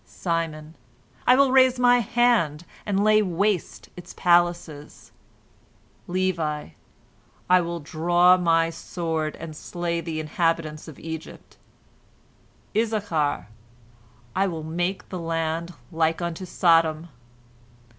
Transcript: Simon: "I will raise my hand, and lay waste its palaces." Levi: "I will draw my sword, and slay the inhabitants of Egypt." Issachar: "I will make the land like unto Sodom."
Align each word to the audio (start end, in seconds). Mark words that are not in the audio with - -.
Simon: 0.03 0.73
"I 1.27 1.35
will 1.35 1.51
raise 1.51 1.77
my 1.77 1.99
hand, 1.99 2.65
and 2.87 3.03
lay 3.03 3.21
waste 3.21 3.89
its 3.95 4.15
palaces." 4.15 5.11
Levi: 6.07 6.69
"I 7.47 7.61
will 7.61 7.79
draw 7.79 8.35
my 8.35 8.71
sword, 8.71 9.35
and 9.35 9.55
slay 9.55 10.01
the 10.01 10.19
inhabitants 10.19 10.87
of 10.87 10.97
Egypt." 10.97 11.57
Issachar: 12.75 13.47
"I 14.35 14.47
will 14.47 14.63
make 14.63 15.07
the 15.09 15.19
land 15.19 15.75
like 15.91 16.19
unto 16.19 16.47
Sodom." 16.47 17.09